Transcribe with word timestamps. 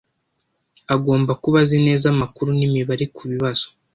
Agomba 0.95 1.31
kuba 1.43 1.57
azi 1.63 1.77
neza 1.87 2.05
amakuru 2.13 2.49
n'imibare 2.57 3.05
ku 3.15 3.21
bibazo 3.31 3.65